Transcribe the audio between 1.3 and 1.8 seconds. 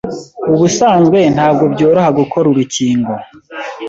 ntabwo